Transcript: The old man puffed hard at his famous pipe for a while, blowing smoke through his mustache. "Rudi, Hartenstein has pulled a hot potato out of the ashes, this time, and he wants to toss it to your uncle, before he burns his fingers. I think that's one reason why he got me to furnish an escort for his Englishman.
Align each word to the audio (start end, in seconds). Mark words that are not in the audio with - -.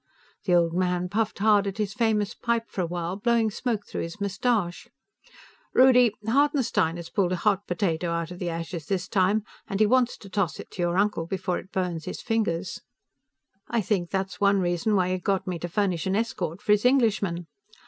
The 0.45 0.55
old 0.55 0.73
man 0.73 1.09
puffed 1.09 1.37
hard 1.37 1.67
at 1.67 1.77
his 1.77 1.93
famous 1.93 2.33
pipe 2.33 2.63
for 2.71 2.81
a 2.81 2.87
while, 2.87 3.15
blowing 3.17 3.51
smoke 3.51 3.85
through 3.85 4.01
his 4.01 4.19
mustache. 4.19 4.87
"Rudi, 5.75 6.11
Hartenstein 6.27 6.95
has 6.95 7.11
pulled 7.11 7.33
a 7.33 7.35
hot 7.35 7.67
potato 7.67 8.09
out 8.09 8.31
of 8.31 8.39
the 8.39 8.49
ashes, 8.49 8.87
this 8.87 9.07
time, 9.07 9.43
and 9.67 9.79
he 9.79 9.85
wants 9.85 10.17
to 10.17 10.27
toss 10.27 10.59
it 10.59 10.71
to 10.71 10.81
your 10.81 10.97
uncle, 10.97 11.27
before 11.27 11.57
he 11.57 11.65
burns 11.71 12.05
his 12.05 12.19
fingers. 12.19 12.81
I 13.67 13.81
think 13.81 14.09
that's 14.09 14.41
one 14.41 14.59
reason 14.59 14.95
why 14.95 15.09
he 15.11 15.19
got 15.19 15.45
me 15.45 15.59
to 15.59 15.69
furnish 15.69 16.07
an 16.07 16.15
escort 16.15 16.63
for 16.63 16.71
his 16.71 16.83
Englishman. 16.83 17.45